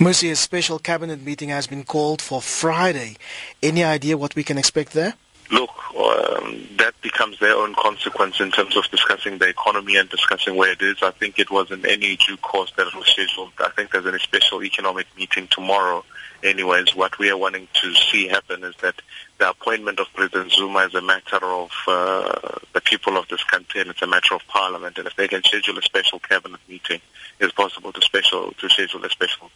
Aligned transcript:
Mmusi, 0.00 0.30
a 0.30 0.34
special 0.34 0.78
cabinet 0.78 1.20
meeting 1.20 1.50
has 1.50 1.66
been 1.66 1.84
called 1.84 2.22
for 2.22 2.40
Friday. 2.40 3.18
Any 3.62 3.84
idea 3.84 4.16
what 4.16 4.34
we 4.34 4.42
can 4.42 4.56
expect 4.56 4.94
there? 4.94 5.12
Look, 5.52 5.68
um, 5.94 6.66
that 6.78 6.94
becomes 7.02 7.38
their 7.38 7.54
own 7.54 7.74
consequence 7.74 8.40
in 8.40 8.50
terms 8.50 8.78
of 8.78 8.84
discussing 8.90 9.36
the 9.36 9.48
economy 9.48 9.96
and 9.96 10.08
discussing 10.08 10.56
where 10.56 10.72
it 10.72 10.80
is. 10.80 11.02
I 11.02 11.10
think 11.10 11.38
it 11.38 11.50
was 11.50 11.70
in 11.70 11.84
any 11.84 12.16
due 12.16 12.38
course 12.38 12.72
that 12.78 12.86
it 12.86 12.94
was 12.94 13.08
scheduled. 13.08 13.52
I 13.58 13.68
think 13.76 13.90
there's 13.90 14.06
a 14.06 14.18
special 14.20 14.64
economic 14.64 15.06
meeting 15.18 15.48
tomorrow. 15.48 16.02
Anyways, 16.42 16.96
what 16.96 17.18
we 17.18 17.30
are 17.30 17.36
wanting 17.36 17.68
to 17.82 17.94
see 17.94 18.26
happen 18.26 18.64
is 18.64 18.74
that 18.80 18.94
the 19.36 19.50
appointment 19.50 20.00
of 20.00 20.06
President 20.14 20.50
Zuma 20.50 20.86
is 20.86 20.94
a 20.94 21.02
matter 21.02 21.44
of 21.44 21.70
uh, 21.86 22.58
the 22.72 22.80
people 22.80 23.18
of 23.18 23.28
this 23.28 23.44
country 23.44 23.82
and 23.82 23.90
it's 23.90 24.00
a 24.00 24.06
matter 24.06 24.34
of 24.34 24.40
parliament. 24.48 24.96
And 24.96 25.06
if 25.06 25.14
they 25.16 25.28
can 25.28 25.42
schedule 25.42 25.76
a 25.76 25.82
special 25.82 26.20
cabinet 26.20 26.60
meeting, 26.70 27.02
it's 27.38 27.52
possible 27.52 27.92
to 27.92 28.00
special 28.00 28.52
to 28.52 28.70
schedule 28.70 29.04
a 29.04 29.10
special 29.10 29.50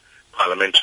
Parliament. 0.45 0.79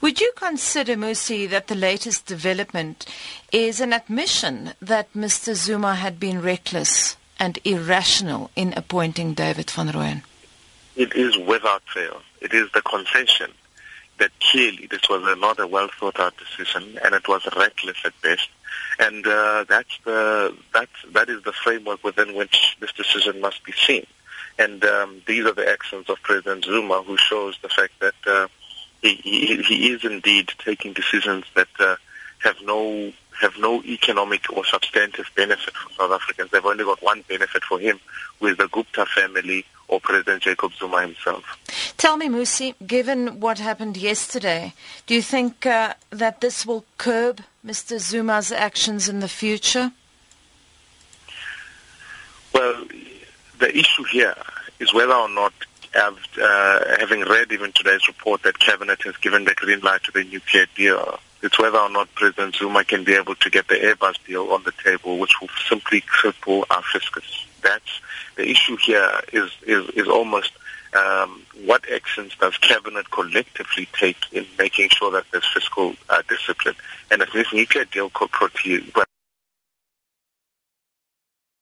Would 0.00 0.20
you 0.20 0.32
consider, 0.34 0.96
Mmusi, 0.96 1.48
that 1.48 1.68
the 1.68 1.76
latest 1.76 2.26
development 2.26 3.06
is 3.52 3.80
an 3.80 3.92
admission 3.92 4.72
that 4.82 5.12
Mr. 5.14 5.54
Zuma 5.54 5.94
had 5.94 6.18
been 6.18 6.42
reckless 6.42 7.16
and 7.38 7.60
irrational 7.64 8.50
in 8.56 8.72
appointing 8.72 9.34
David 9.34 9.70
van 9.70 9.88
Rooyen? 9.88 10.22
It 10.96 11.14
is 11.14 11.36
without 11.36 11.82
fail. 11.94 12.20
It 12.40 12.52
is 12.52 12.68
the 12.72 12.82
concession 12.82 13.52
that 14.18 14.32
clearly 14.40 14.88
this 14.90 15.08
was 15.08 15.22
not 15.38 15.60
a 15.60 15.66
well 15.68 15.90
thought 16.00 16.18
out 16.18 16.34
decision 16.36 16.98
and 17.04 17.14
it 17.14 17.28
was 17.28 17.46
reckless 17.56 17.98
at 18.04 18.20
best. 18.22 18.48
And 18.98 19.24
uh, 19.24 19.64
that's 19.68 19.98
the, 20.04 20.56
that's, 20.74 20.98
that 21.12 21.28
is 21.28 21.44
the 21.44 21.52
framework 21.52 22.02
within 22.02 22.34
which 22.34 22.76
this 22.80 22.92
decision 22.92 23.40
must 23.40 23.62
be 23.62 23.72
seen. 23.72 24.06
And 24.58 24.84
um, 24.84 25.22
these 25.26 25.44
are 25.44 25.52
the 25.52 25.68
actions 25.68 26.08
of 26.08 26.20
President 26.22 26.64
Zuma, 26.64 27.02
who 27.02 27.16
shows 27.16 27.58
the 27.62 27.68
fact 27.68 27.92
that 28.00 28.14
uh, 28.26 28.48
he, 29.02 29.14
he, 29.16 29.62
he, 29.62 29.92
is 29.92 30.04
indeed 30.04 30.50
taking 30.58 30.92
decisions 30.92 31.44
that 31.54 31.68
uh, 31.78 31.96
have 32.42 32.56
no 32.64 33.12
have 33.40 33.58
no 33.58 33.82
economic 33.84 34.50
or 34.50 34.64
substantive 34.64 35.30
benefit 35.36 35.74
for 35.76 35.90
South 35.92 36.12
Africans. 36.12 36.50
They've 36.50 36.64
only 36.64 36.84
got 36.84 37.02
one 37.02 37.22
benefit 37.28 37.62
for 37.64 37.78
him, 37.78 38.00
with 38.40 38.56
the 38.56 38.68
Gupta 38.68 39.04
family 39.06 39.64
or 39.88 40.00
President 40.00 40.42
Jacob 40.42 40.72
Zuma 40.72 41.02
himself. 41.02 41.44
Tell 41.96 42.16
me, 42.16 42.28
Mmusi, 42.28 42.74
given 42.86 43.40
what 43.40 43.58
happened 43.58 43.96
yesterday, 43.96 44.74
do 45.06 45.14
you 45.14 45.22
think 45.22 45.66
uh, 45.66 45.94
that 46.10 46.40
this 46.40 46.66
will 46.66 46.84
curb 46.98 47.42
Mr. 47.64 47.98
Zuma's 47.98 48.50
actions 48.50 49.08
in 49.08 49.20
the 49.20 49.28
future? 49.28 49.92
Well, 52.52 52.84
the 53.58 53.76
issue 53.76 54.04
here 54.04 54.34
is 54.78 54.92
whether 54.92 55.14
or 55.14 55.28
not, 55.28 55.52
uh, 55.94 56.96
having 56.98 57.22
read 57.22 57.50
even 57.52 57.72
today's 57.72 58.06
report 58.06 58.42
that 58.42 58.58
Cabinet 58.58 59.02
has 59.02 59.16
given 59.18 59.44
the 59.44 59.54
green 59.54 59.80
light 59.80 60.02
to 60.04 60.12
the 60.12 60.24
nuclear 60.24 60.66
deal, 60.74 61.18
it's 61.42 61.58
whether 61.58 61.78
or 61.78 61.88
not 61.88 62.12
President 62.14 62.56
Zuma 62.56 62.84
can 62.84 63.04
be 63.04 63.14
able 63.14 63.34
to 63.36 63.50
get 63.50 63.68
the 63.68 63.74
Airbus 63.74 64.16
deal 64.26 64.50
on 64.52 64.62
the 64.64 64.72
table, 64.84 65.18
which 65.18 65.40
will 65.40 65.48
simply 65.68 66.00
cripple 66.02 66.64
our 66.70 66.82
fiscus. 66.82 67.46
That's 67.62 68.00
the 68.36 68.48
issue 68.48 68.76
here 68.76 69.20
is, 69.32 69.50
is, 69.66 69.88
is 69.90 70.08
almost 70.08 70.52
um, 70.94 71.42
what 71.64 71.84
actions 71.90 72.34
does 72.40 72.56
Cabinet 72.58 73.10
collectively 73.10 73.88
take 73.92 74.16
in 74.32 74.46
making 74.58 74.88
sure 74.90 75.10
that 75.12 75.24
there's 75.30 75.46
fiscal 75.52 75.94
uh, 76.08 76.22
discipline? 76.28 76.74
And 77.10 77.22
if 77.22 77.32
this 77.32 77.52
nuclear 77.52 77.84
deal 77.84 78.10
could 78.10 78.30
proceed, 78.30 78.92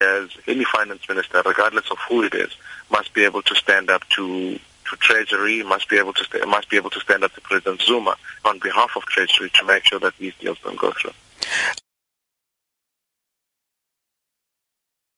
as 0.04 0.30
any 0.46 0.64
finance 0.64 1.08
minister, 1.08 1.42
regardless 1.44 1.90
of 1.90 1.98
who 2.08 2.22
it 2.22 2.34
is, 2.34 2.50
must 2.90 3.12
be 3.14 3.24
able 3.24 3.42
to 3.42 3.54
stand 3.54 3.90
up 3.90 4.08
to 4.10 4.58
to 4.90 4.96
Treasury, 4.96 5.62
must 5.62 5.88
be 5.88 5.96
able 5.96 6.12
to 6.12 6.24
st- 6.24 6.46
must 6.48 6.68
be 6.68 6.76
able 6.76 6.90
to 6.90 7.00
stand 7.00 7.24
up 7.24 7.32
to 7.34 7.40
President 7.40 7.80
Zuma 7.82 8.16
on 8.44 8.58
behalf 8.58 8.96
of 8.96 9.04
Treasury 9.06 9.50
to 9.50 9.64
make 9.64 9.84
sure 9.84 9.98
that 9.98 10.16
these 10.18 10.34
deals 10.36 10.58
don't 10.62 10.78
go 10.78 10.92
through. 10.92 11.12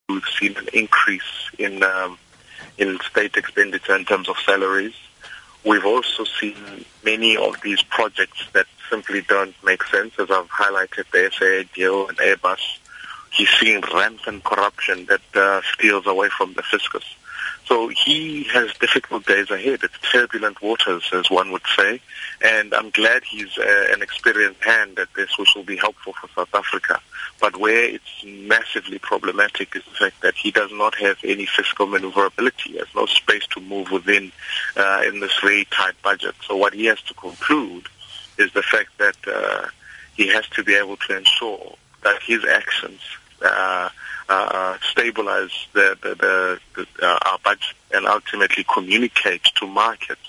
We've 0.08 0.22
seen 0.38 0.56
an 0.56 0.68
increase 0.72 1.50
in 1.58 1.82
um, 1.82 2.18
in 2.78 2.98
state 3.00 3.36
expenditure 3.36 3.96
in 3.96 4.04
terms 4.04 4.28
of 4.28 4.36
salaries. 4.38 4.94
We've 5.64 5.84
also 5.84 6.24
seen 6.24 6.56
many 7.04 7.36
of 7.36 7.60
these 7.60 7.82
projects 7.82 8.46
that 8.52 8.66
simply 8.88 9.22
don't 9.22 9.54
make 9.64 9.82
sense, 9.84 10.14
as 10.18 10.30
I've 10.30 10.48
highlighted 10.48 11.10
the 11.10 11.30
SAA 11.32 11.68
deal 11.74 12.08
and 12.08 12.16
Airbus 12.18 12.78
he's 13.36 13.50
seeing 13.50 13.82
rampant 13.94 14.42
corruption 14.44 15.06
that 15.06 15.20
uh, 15.34 15.60
steals 15.74 16.06
away 16.06 16.28
from 16.36 16.54
the 16.54 16.62
fiscus. 16.62 17.04
So 17.66 17.88
he 17.88 18.44
has 18.44 18.72
difficult 18.74 19.26
days 19.26 19.50
ahead. 19.50 19.80
It's 19.82 19.98
turbulent 20.12 20.62
waters, 20.62 21.02
as 21.12 21.28
one 21.30 21.50
would 21.50 21.66
say. 21.76 22.00
And 22.40 22.72
I'm 22.72 22.90
glad 22.90 23.24
he's 23.24 23.58
uh, 23.58 23.88
an 23.90 24.02
experienced 24.02 24.62
hand 24.62 24.98
at 25.00 25.12
this, 25.14 25.36
which 25.36 25.48
will 25.56 25.64
be 25.64 25.76
helpful 25.76 26.12
for 26.12 26.28
South 26.28 26.54
Africa. 26.54 27.00
But 27.40 27.56
where 27.56 27.84
it's 27.84 28.24
massively 28.24 29.00
problematic 29.00 29.74
is 29.74 29.82
the 29.84 29.96
fact 29.96 30.22
that 30.22 30.34
he 30.36 30.52
does 30.52 30.70
not 30.72 30.94
have 30.94 31.18
any 31.24 31.44
fiscal 31.44 31.86
maneuverability. 31.86 32.78
Has 32.78 32.86
no 32.94 33.06
space 33.06 33.46
to 33.48 33.60
move 33.60 33.90
within 33.90 34.30
uh, 34.76 35.02
in 35.06 35.18
this 35.18 35.36
very 35.40 35.66
tight 35.66 36.00
budget. 36.02 36.36
So 36.46 36.56
what 36.56 36.72
he 36.72 36.84
has 36.86 37.02
to 37.02 37.14
conclude 37.14 37.88
is 38.38 38.52
the 38.52 38.62
fact 38.62 38.96
that 38.98 39.16
uh, 39.26 39.66
he 40.16 40.28
has 40.28 40.48
to 40.50 40.62
be 40.62 40.74
able 40.74 40.98
to 40.98 41.16
ensure 41.16 41.74
that 42.04 42.22
his 42.22 42.44
actions 42.44 43.00
uh, 43.42 43.88
uh, 44.28 44.78
stabilize 44.90 45.66
the, 45.72 45.96
the, 46.02 46.14
the, 46.14 46.60
the 46.74 47.06
uh, 47.06 47.18
our 47.26 47.38
budget 47.44 47.74
and 47.92 48.06
ultimately 48.06 48.64
communicate 48.72 49.44
to 49.54 49.66
markets 49.66 50.20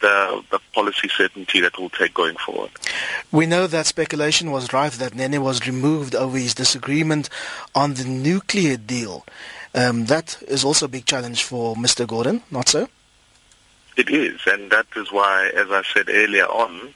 the, 0.00 0.42
the 0.50 0.58
policy 0.74 1.08
certainty 1.08 1.60
that 1.60 1.78
we'll 1.78 1.88
take 1.88 2.12
going 2.12 2.36
forward. 2.36 2.70
We 3.30 3.46
know 3.46 3.66
that 3.66 3.86
speculation 3.86 4.50
was 4.50 4.72
rife 4.72 4.98
that 4.98 5.14
Nene 5.14 5.42
was 5.42 5.66
removed 5.66 6.14
over 6.14 6.36
his 6.36 6.54
disagreement 6.54 7.30
on 7.74 7.94
the 7.94 8.04
nuclear 8.04 8.76
deal. 8.76 9.24
Um, 9.74 10.06
that 10.06 10.42
is 10.48 10.64
also 10.64 10.86
a 10.86 10.88
big 10.88 11.06
challenge 11.06 11.44
for 11.44 11.76
Mr. 11.76 12.06
Gordhan, 12.06 12.42
not 12.50 12.68
so? 12.68 12.88
It 13.96 14.10
is, 14.10 14.40
and 14.46 14.70
that 14.70 14.86
is 14.96 15.12
why, 15.12 15.50
as 15.54 15.70
I 15.70 15.82
said 15.82 16.08
earlier 16.08 16.46
on, 16.46 16.94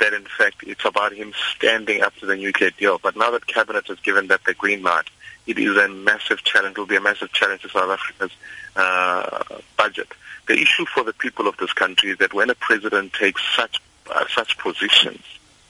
that 0.00 0.12
in 0.12 0.24
fact 0.24 0.62
it's 0.66 0.84
about 0.84 1.12
him 1.12 1.32
standing 1.54 2.02
up 2.02 2.14
to 2.16 2.26
the 2.26 2.36
nuclear 2.36 2.70
deal. 2.70 2.98
But 2.98 3.16
now 3.16 3.30
that 3.30 3.46
Cabinet 3.46 3.86
has 3.88 4.00
given 4.00 4.28
that 4.28 4.44
the 4.44 4.54
green 4.54 4.82
light, 4.82 5.08
it 5.46 5.58
is 5.58 5.76
a 5.76 5.88
massive 5.88 6.42
challenge, 6.44 6.76
it 6.76 6.80
will 6.80 6.86
be 6.86 6.96
a 6.96 7.00
massive 7.00 7.32
challenge 7.32 7.62
to 7.62 7.68
South 7.68 7.90
Africa's 7.90 8.32
uh, 8.74 9.60
budget. 9.76 10.08
The 10.46 10.60
issue 10.60 10.84
for 10.86 11.02
the 11.02 11.12
people 11.12 11.48
of 11.48 11.56
this 11.56 11.72
country 11.72 12.10
is 12.10 12.18
that 12.18 12.34
when 12.34 12.50
a 12.50 12.54
president 12.54 13.12
takes 13.12 13.42
such, 13.54 13.80
uh, 14.10 14.24
such 14.28 14.58
positions 14.58 15.22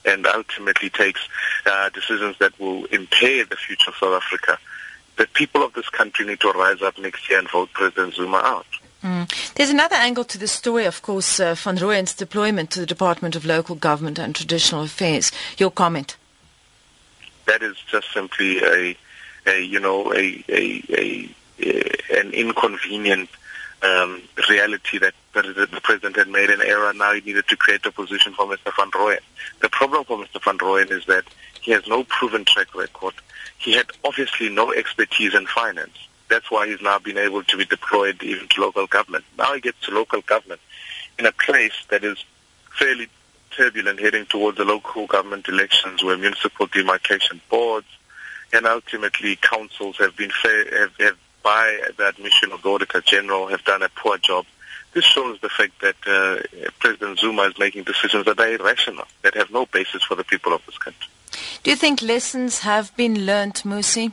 and 0.05 0.25
ultimately 0.25 0.89
takes 0.89 1.27
uh, 1.65 1.89
decisions 1.89 2.37
that 2.39 2.57
will 2.59 2.85
impair 2.85 3.45
the 3.45 3.55
future 3.55 3.89
of 3.89 3.95
South 3.95 4.21
Africa, 4.21 4.57
the 5.17 5.27
people 5.33 5.63
of 5.63 5.73
this 5.73 5.89
country 5.89 6.25
need 6.25 6.39
to 6.39 6.49
rise 6.51 6.81
up 6.81 6.97
next 6.99 7.29
year 7.29 7.39
and 7.39 7.49
vote 7.49 7.69
President 7.73 8.13
Zuma 8.13 8.37
out. 8.37 8.67
Mm. 9.03 9.53
There's 9.53 9.69
another 9.69 9.95
angle 9.95 10.23
to 10.25 10.37
the 10.37 10.47
story, 10.47 10.85
of 10.85 11.01
course, 11.01 11.39
uh, 11.39 11.55
Van 11.55 11.77
Rooyen's 11.77 12.13
deployment 12.13 12.71
to 12.71 12.79
the 12.79 12.85
Department 12.85 13.35
of 13.35 13.45
Local 13.45 13.75
Government 13.75 14.17
and 14.17 14.35
Traditional 14.35 14.83
Affairs. 14.83 15.31
Your 15.57 15.71
comment? 15.71 16.17
That 17.45 17.61
is 17.61 17.77
just 17.89 18.11
simply 18.11 18.59
a, 18.59 18.97
a 19.45 19.61
you 19.61 19.79
know, 19.79 20.11
a, 20.13 20.43
a, 20.49 20.83
a, 20.89 21.29
a 21.59 22.19
an 22.19 22.31
inconvenient 22.33 23.29
um, 23.83 24.21
reality 24.49 24.97
that, 24.97 25.13
the 25.33 25.79
president 25.83 26.15
had 26.15 26.27
made 26.27 26.49
an 26.49 26.61
error. 26.61 26.91
Now 26.93 27.13
he 27.13 27.21
needed 27.21 27.47
to 27.49 27.55
create 27.55 27.85
a 27.85 27.91
position 27.91 28.33
for 28.33 28.47
Mr. 28.47 28.75
Van 28.75 28.89
Rooyen. 28.89 29.19
The 29.59 29.69
problem 29.69 30.03
for 30.03 30.17
Mr. 30.17 30.43
Van 30.43 30.57
Rooyen 30.57 30.89
is 30.89 31.05
that 31.05 31.25
he 31.61 31.71
has 31.73 31.85
no 31.85 32.03
proven 32.05 32.43
track 32.43 32.73
record. 32.73 33.13
He 33.59 33.73
had 33.73 33.85
obviously 34.03 34.49
no 34.49 34.73
expertise 34.73 35.35
in 35.35 35.45
finance. 35.45 36.06
That's 36.29 36.51
why 36.51 36.67
he's 36.67 36.81
now 36.81 36.99
been 36.99 37.17
able 37.17 37.43
to 37.43 37.57
be 37.57 37.65
deployed 37.65 38.21
even 38.21 38.47
to 38.49 38.61
local 38.61 38.87
government. 38.87 39.25
Now 39.37 39.53
he 39.53 39.61
gets 39.61 39.79
to 39.81 39.91
local 39.91 40.21
government 40.21 40.61
in 41.17 41.25
a 41.25 41.31
place 41.31 41.73
that 41.89 42.03
is 42.03 42.23
fairly 42.77 43.07
turbulent 43.51 43.99
heading 43.99 44.25
towards 44.25 44.57
the 44.57 44.65
local 44.65 45.07
government 45.07 45.47
elections 45.47 46.03
where 46.03 46.17
municipal 46.17 46.67
demarcation 46.67 47.41
boards 47.49 47.87
and 48.53 48.65
ultimately 48.65 49.35
councils 49.37 49.97
have 49.97 50.15
been 50.15 50.31
fair, 50.31 50.79
have, 50.81 50.95
have 50.99 51.17
by 51.43 51.79
the 51.97 52.09
admission 52.09 52.51
of 52.51 52.61
the 52.61 52.69
Auditor 52.69 53.01
General 53.01 53.47
have 53.47 53.63
done 53.63 53.81
a 53.81 53.89
poor 53.89 54.17
job. 54.17 54.45
This 54.93 55.05
shows 55.05 55.39
the 55.41 55.49
fact 55.49 55.79
that 55.81 55.95
uh, 56.05 56.69
President 56.79 57.19
Zuma 57.19 57.43
is 57.43 57.57
making 57.57 57.83
decisions 57.83 58.25
that 58.25 58.39
are 58.39 58.49
irrational, 58.49 59.05
that 59.21 59.33
have 59.35 59.51
no 59.51 59.65
basis 59.65 60.03
for 60.03 60.15
the 60.15 60.23
people 60.23 60.53
of 60.53 60.65
this 60.65 60.77
country. 60.77 61.07
Do 61.63 61.69
you 61.71 61.77
think 61.77 62.01
lessons 62.01 62.59
have 62.59 62.95
been 62.97 63.25
learned, 63.25 63.55
Mmusi? 63.55 64.11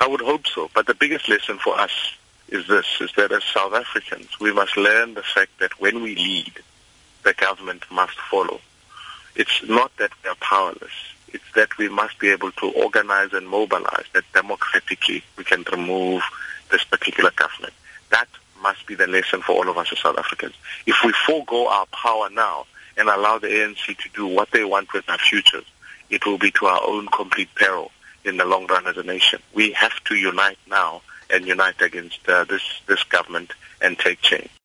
I 0.00 0.06
would 0.06 0.20
hope 0.20 0.46
so. 0.46 0.70
But 0.74 0.86
the 0.86 0.94
biggest 0.94 1.28
lesson 1.28 1.58
for 1.58 1.78
us 1.78 1.92
is 2.48 2.66
this, 2.66 2.86
is 3.00 3.10
that 3.16 3.32
as 3.32 3.44
South 3.44 3.72
Africans, 3.72 4.38
we 4.40 4.52
must 4.52 4.76
learn 4.76 5.14
the 5.14 5.22
fact 5.22 5.58
that 5.60 5.80
when 5.80 6.02
we 6.02 6.14
lead, 6.14 6.52
the 7.22 7.34
government 7.34 7.84
must 7.90 8.18
follow. 8.30 8.60
It's 9.34 9.62
not 9.66 9.96
that 9.96 10.10
we 10.22 10.30
are 10.30 10.36
powerless. 10.36 10.92
It's 11.28 11.44
that 11.54 11.76
we 11.78 11.88
must 11.88 12.18
be 12.18 12.28
able 12.28 12.52
to 12.52 12.70
organize 12.70 13.32
and 13.32 13.48
mobilize 13.48 14.04
that 14.12 14.24
democratically 14.32 15.24
we 15.36 15.44
can 15.44 15.64
remove 15.72 16.22
this 16.70 16.84
particular 16.84 17.30
government. 17.32 17.72
That 18.10 18.28
must 18.62 18.86
be 18.86 18.94
the 18.94 19.06
lesson 19.06 19.42
for 19.42 19.52
all 19.52 19.68
of 19.68 19.76
us 19.76 19.90
as 19.90 19.98
South 20.00 20.18
Africans. 20.18 20.54
If 20.86 20.96
we 21.04 21.12
forego 21.26 21.68
our 21.68 21.86
power 21.86 22.30
now 22.30 22.66
and 22.96 23.08
allow 23.08 23.38
the 23.38 23.48
ANC 23.48 23.98
to 23.98 24.08
do 24.14 24.26
what 24.26 24.50
they 24.52 24.64
want 24.64 24.92
with 24.92 25.08
our 25.08 25.18
futures, 25.18 25.64
it 26.10 26.24
will 26.24 26.38
be 26.38 26.50
to 26.52 26.66
our 26.66 26.80
own 26.86 27.06
complete 27.08 27.48
peril 27.56 27.90
in 28.24 28.36
the 28.36 28.44
long 28.44 28.66
run 28.66 28.86
as 28.86 28.96
a 28.96 29.02
nation. 29.02 29.40
We 29.52 29.72
have 29.72 30.02
to 30.04 30.14
unite 30.14 30.58
now 30.68 31.02
and 31.30 31.46
unite 31.46 31.80
against 31.80 32.28
uh, 32.28 32.44
this, 32.44 32.62
this 32.86 33.02
government 33.04 33.52
and 33.80 33.98
take 33.98 34.20
change. 34.20 34.50